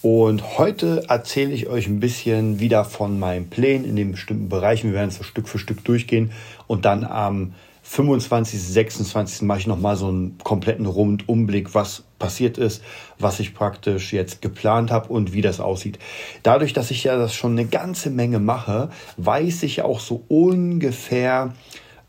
[0.00, 4.90] Und heute erzähle ich euch ein bisschen wieder von meinen Plänen in den bestimmten Bereichen.
[4.90, 6.30] Wir werden es so Stück für Stück durchgehen
[6.68, 9.42] und dann am 25., 26.
[9.42, 12.82] mache ich nochmal so einen kompletten Rundumblick, was passiert ist,
[13.18, 15.98] was ich praktisch jetzt geplant habe und wie das aussieht.
[16.42, 21.54] Dadurch, dass ich ja das schon eine ganze Menge mache, weiß ich auch so ungefähr,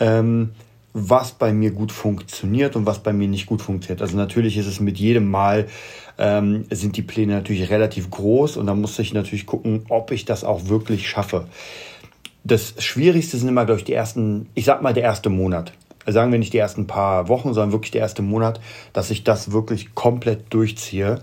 [0.00, 0.52] ähm,
[0.98, 4.00] was bei mir gut funktioniert und was bei mir nicht gut funktioniert.
[4.00, 5.66] Also natürlich ist es mit jedem Mal
[6.18, 10.24] ähm, sind die Pläne natürlich relativ groß und dann muss ich natürlich gucken, ob ich
[10.24, 11.46] das auch wirklich schaffe.
[12.44, 15.72] Das Schwierigste sind immer, glaube ich, die ersten, ich sag mal, der erste Monat.
[16.06, 18.60] Sagen wir nicht die ersten paar Wochen, sondern wirklich der erste Monat,
[18.92, 21.20] dass ich das wirklich komplett durchziehe.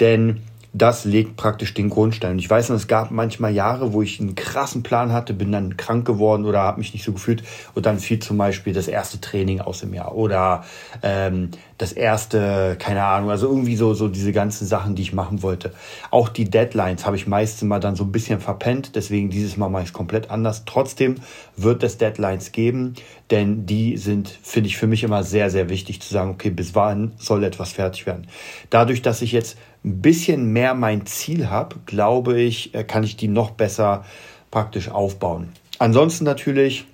[0.00, 0.42] Denn
[0.74, 2.38] das legt praktisch den Grundstein.
[2.38, 6.06] Ich weiß es gab manchmal Jahre, wo ich einen krassen Plan hatte, bin dann krank
[6.06, 7.42] geworden oder habe mich nicht so gefühlt
[7.74, 10.64] und dann fiel zum Beispiel das erste Training aus dem Jahr oder
[11.02, 15.42] ähm, das erste, keine Ahnung, also irgendwie so, so diese ganzen Sachen, die ich machen
[15.42, 15.72] wollte.
[16.10, 19.68] Auch die Deadlines habe ich meistens mal dann so ein bisschen verpennt, deswegen dieses Mal
[19.68, 20.64] mache ich es komplett anders.
[20.66, 21.16] Trotzdem
[21.56, 22.94] wird es Deadlines geben,
[23.30, 26.74] denn die sind, finde ich, für mich immer sehr, sehr wichtig zu sagen, okay, bis
[26.74, 28.26] wann soll etwas fertig werden.
[28.70, 33.16] Dadurch, dass ich jetzt ein bisschen mehr mein Ziel habe, glaube ich, äh, kann ich
[33.16, 34.04] die noch besser
[34.50, 35.52] praktisch aufbauen.
[35.78, 36.86] Ansonsten natürlich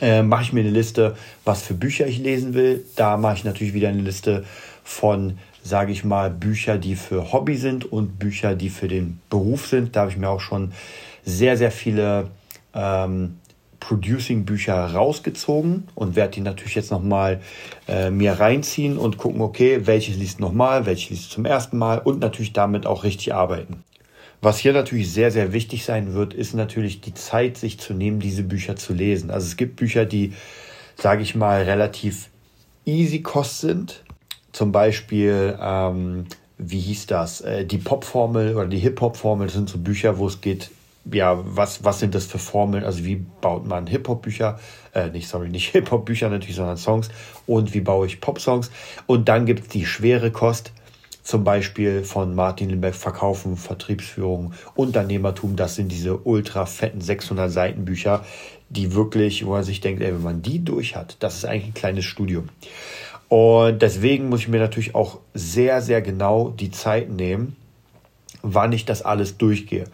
[0.00, 2.84] äh, mache ich mir eine Liste, was für Bücher ich lesen will.
[2.96, 4.44] Da mache ich natürlich wieder eine Liste
[4.82, 9.66] von, sage ich mal, Bücher, die für Hobby sind und Bücher, die für den Beruf
[9.66, 9.96] sind.
[9.96, 10.72] Da habe ich mir auch schon
[11.24, 12.30] sehr, sehr viele
[12.74, 13.36] ähm,
[13.80, 17.40] Producing-Bücher rausgezogen und werde die natürlich jetzt nochmal
[17.86, 22.20] äh, mir reinziehen und gucken, okay, welches liest nochmal, welches liest zum ersten Mal und
[22.20, 23.84] natürlich damit auch richtig arbeiten.
[24.44, 28.20] Was hier natürlich sehr, sehr wichtig sein wird, ist natürlich die Zeit, sich zu nehmen,
[28.20, 29.30] diese Bücher zu lesen.
[29.30, 30.34] Also es gibt Bücher, die,
[30.98, 32.28] sage ich mal, relativ
[32.84, 34.04] easy kost sind.
[34.52, 36.26] Zum Beispiel, ähm,
[36.58, 37.40] wie hieß das?
[37.40, 40.70] Äh, die Pop-Formel oder die Hip-Hop-Formel sind so Bücher, wo es geht,
[41.10, 42.84] ja, was, was sind das für Formeln?
[42.84, 44.60] Also wie baut man Hip-Hop-Bücher?
[44.92, 47.08] Äh, nicht, sorry, nicht Hip-Hop-Bücher natürlich, sondern Songs.
[47.46, 48.70] Und wie baue ich Pop-Songs?
[49.06, 50.72] Und dann gibt es die schwere Kost,
[51.24, 55.56] zum Beispiel von Martin Limbeck Verkaufen, Vertriebsführung, Unternehmertum.
[55.56, 58.24] Das sind diese ultra fetten 600 Seiten Bücher,
[58.68, 61.68] die wirklich, wo man sich denkt, ey, wenn man die durch hat, das ist eigentlich
[61.68, 62.50] ein kleines Studium.
[63.28, 67.56] Und deswegen muss ich mir natürlich auch sehr, sehr genau die Zeit nehmen,
[68.44, 69.84] wann ich das alles durchgehe.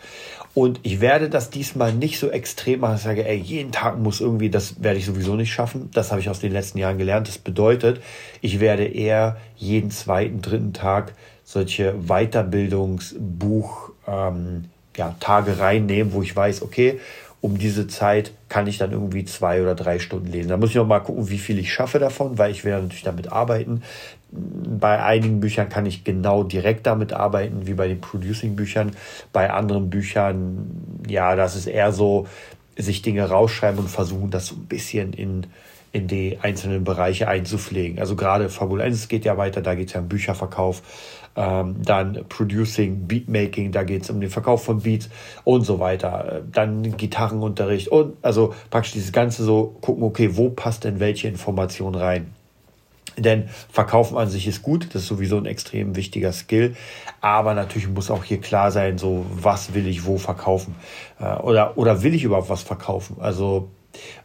[0.52, 3.98] Und ich werde das diesmal nicht so extrem machen, dass ich sage, ey, jeden Tag
[3.98, 5.88] muss irgendwie, das werde ich sowieso nicht schaffen.
[5.94, 7.28] Das habe ich aus den letzten Jahren gelernt.
[7.28, 8.02] Das bedeutet,
[8.40, 11.12] ich werde eher jeden zweiten, dritten Tag
[11.44, 14.64] solche Weiterbildungsbuch, ähm,
[14.96, 16.98] ja, Tage reinnehmen, wo ich weiß, okay,
[17.40, 20.48] um diese Zeit kann ich dann irgendwie zwei oder drei Stunden lesen.
[20.50, 23.02] Da muss ich noch mal gucken, wie viel ich schaffe davon, weil ich werde natürlich
[23.02, 23.82] damit arbeiten.
[24.30, 28.92] Bei einigen Büchern kann ich genau direkt damit arbeiten, wie bei den Producing-Büchern.
[29.32, 32.26] Bei anderen Büchern, ja, das ist eher so,
[32.76, 35.46] sich Dinge rausschreiben und versuchen, das so ein bisschen in,
[35.92, 37.98] in die einzelnen Bereiche einzupflegen.
[37.98, 40.82] Also gerade Formel 1 geht ja weiter, da geht es ja um Bücherverkauf
[41.36, 45.08] ähm, dann Producing, Beatmaking, da geht es um den Verkauf von Beats
[45.44, 46.42] und so weiter.
[46.50, 51.94] Dann Gitarrenunterricht und also praktisch dieses Ganze so gucken, okay, wo passt denn welche Information
[51.94, 52.34] rein?
[53.16, 56.74] Denn Verkaufen an sich ist gut, das ist sowieso ein extrem wichtiger Skill.
[57.20, 60.74] Aber natürlich muss auch hier klar sein, so was will ich wo verkaufen?
[61.20, 63.16] Äh, oder, oder will ich überhaupt was verkaufen?
[63.20, 63.68] Also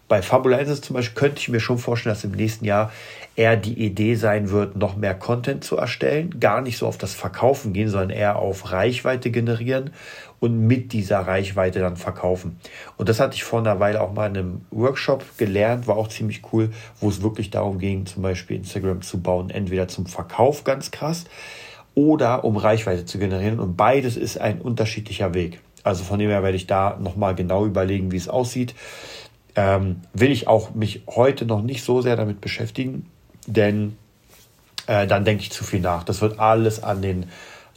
[0.08, 2.92] bei Fabulensis zum Beispiel könnte ich mir schon vorstellen, dass im nächsten Jahr
[3.36, 7.14] eher die Idee sein wird, noch mehr Content zu erstellen, gar nicht so auf das
[7.14, 9.91] Verkaufen gehen, sondern eher auf Reichweite generieren
[10.40, 12.59] und mit dieser Reichweite dann verkaufen.
[12.97, 16.08] Und das hatte ich vor einer Weile auch mal in einem Workshop gelernt, war auch
[16.08, 16.70] ziemlich cool,
[17.00, 21.26] wo es wirklich darum ging, zum Beispiel Instagram zu bauen, entweder zum Verkauf ganz krass
[21.96, 23.59] oder um Reichweite zu generieren.
[23.59, 25.62] Und beides ist ein unterschiedlicher Weg.
[25.84, 28.76] Also von dem her werde ich da nochmal genau überlegen, wie es aussieht.
[29.55, 33.09] Ähm, will ich auch mich heute noch nicht so sehr damit beschäftigen,
[33.47, 33.97] denn
[34.87, 36.03] äh, dann denke ich zu viel nach.
[36.03, 37.28] Das wird alles an den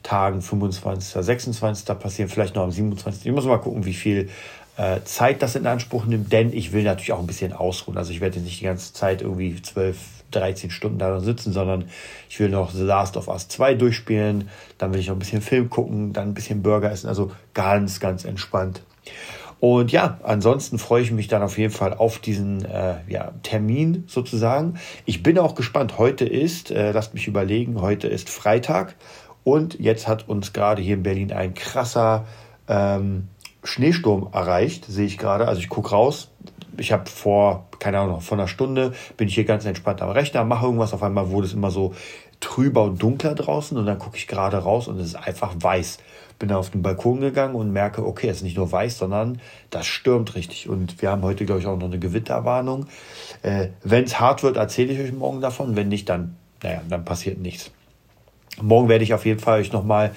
[0.03, 1.87] Tagen 25., 26.
[1.99, 3.27] passieren, vielleicht noch am 27.
[3.27, 4.29] Ich muss mal gucken, wie viel
[4.77, 7.99] äh, Zeit das in Anspruch nimmt, denn ich will natürlich auch ein bisschen ausruhen.
[7.99, 9.97] Also ich werde nicht die ganze Zeit irgendwie 12,
[10.31, 11.87] 13 Stunden da sitzen, sondern
[12.29, 15.43] ich will noch The Last of Us 2 durchspielen, dann will ich noch ein bisschen
[15.43, 18.83] Film gucken, dann ein bisschen Burger essen, also ganz, ganz entspannt.
[19.61, 24.05] Und ja, ansonsten freue ich mich dann auf jeden Fall auf diesen äh, ja, Termin
[24.07, 24.75] sozusagen.
[25.05, 25.99] Ich bin auch gespannt.
[25.99, 28.95] Heute ist, äh, lasst mich überlegen, heute ist Freitag
[29.43, 32.27] und jetzt hat uns gerade hier in Berlin ein krasser
[32.69, 33.29] ähm,
[33.65, 35.49] Schneesturm erreicht, sehe ich gerade.
[35.49, 36.31] Also ich gucke raus.
[36.77, 40.45] Ich habe vor, keine Ahnung, vor einer Stunde bin ich hier ganz entspannt am Rechner,
[40.45, 40.95] mache irgendwas.
[40.95, 41.93] Auf einmal wurde es immer so
[42.41, 45.99] trüber und dunkler draußen und dann gucke ich gerade raus und es ist einfach weiß
[46.39, 49.41] bin auf den Balkon gegangen und merke, okay, es ist nicht nur weiß, sondern
[49.71, 50.69] das stürmt richtig.
[50.69, 52.87] Und wir haben heute, glaube ich, auch noch eine Gewitterwarnung.
[53.43, 55.77] Äh, Wenn es hart wird, erzähle ich euch morgen davon.
[55.77, 57.71] Wenn nicht, dann, naja, dann passiert nichts.
[58.61, 60.13] Morgen werde ich auf jeden Fall euch nochmal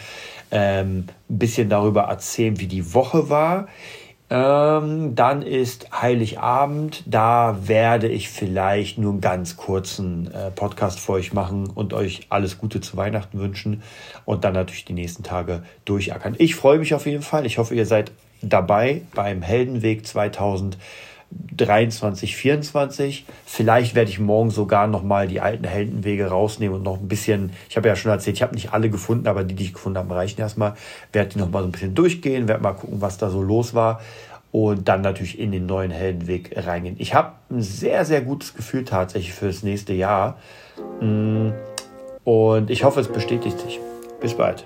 [0.52, 3.68] ähm, ein bisschen darüber erzählen, wie die Woche war.
[4.32, 7.04] Ähm, dann ist Heiligabend.
[7.06, 12.28] Da werde ich vielleicht nur einen ganz kurzen äh, Podcast für euch machen und euch
[12.30, 13.84] alles Gute zu Weihnachten wünschen
[14.24, 16.36] und dann natürlich die nächsten Tage durchackern.
[16.38, 17.46] Ich freue mich auf jeden Fall.
[17.46, 20.08] Ich hoffe, ihr seid dabei beim Heldenweg
[21.58, 23.26] 2023, 24.
[23.46, 27.52] Vielleicht werde ich morgen sogar noch mal die alten Heldenwege rausnehmen und noch ein bisschen,
[27.70, 29.98] ich habe ja schon erzählt, ich habe nicht alle gefunden, aber die, die ich gefunden
[29.98, 30.74] habe, reichen erstmal.
[31.14, 33.74] Werde die noch mal so ein bisschen durchgehen, werde mal gucken, was da so los
[33.74, 34.02] war
[34.52, 36.96] und dann natürlich in den neuen Heldenweg reingehen.
[37.00, 40.38] Ich habe ein sehr, sehr gutes Gefühl tatsächlich für das nächste Jahr.
[41.00, 41.52] Mm,
[42.24, 43.80] und ich hoffe, es bestätigt sich.
[44.20, 44.66] Bis bald.